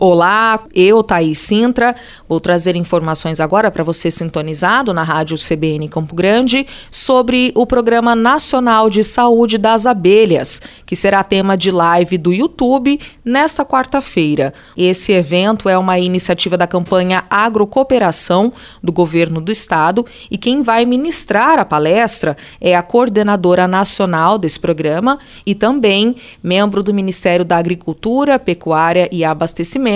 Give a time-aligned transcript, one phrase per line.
[0.00, 1.92] Olá, eu, Thaís Sintra,
[2.28, 8.14] vou trazer informações agora para você sintonizado na Rádio CBN Campo Grande sobre o Programa
[8.14, 14.54] Nacional de Saúde das Abelhas, que será tema de live do YouTube nesta quarta-feira.
[14.76, 20.84] Esse evento é uma iniciativa da campanha Agrocooperação do Governo do Estado e quem vai
[20.84, 27.56] ministrar a palestra é a coordenadora nacional desse programa e também membro do Ministério da
[27.56, 29.87] Agricultura, Pecuária e Abastecimento